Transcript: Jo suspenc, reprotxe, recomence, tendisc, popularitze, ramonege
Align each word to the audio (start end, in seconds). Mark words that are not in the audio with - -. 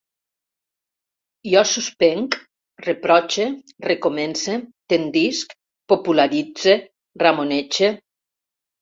Jo 1.49 1.61
suspenc, 1.71 2.39
reprotxe, 2.87 3.47
recomence, 3.91 4.59
tendisc, 4.95 5.57
popularitze, 5.97 6.79
ramonege 7.29 7.97